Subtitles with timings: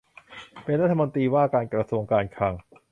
[0.63, 2.53] เป็นรัฐมนตรีว่าการกระทรวงการคลัง